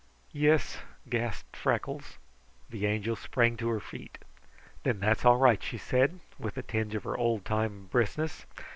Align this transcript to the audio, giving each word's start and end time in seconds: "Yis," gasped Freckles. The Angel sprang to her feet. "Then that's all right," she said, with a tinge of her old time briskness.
"Yis," 0.31 0.79
gasped 1.07 1.55
Freckles. 1.55 2.17
The 2.71 2.87
Angel 2.87 3.15
sprang 3.15 3.55
to 3.57 3.69
her 3.69 3.79
feet. 3.79 4.17
"Then 4.81 4.99
that's 4.99 5.25
all 5.25 5.37
right," 5.37 5.61
she 5.61 5.77
said, 5.77 6.19
with 6.39 6.57
a 6.57 6.63
tinge 6.63 6.95
of 6.95 7.03
her 7.03 7.15
old 7.15 7.45
time 7.45 7.85
briskness. 7.91 8.47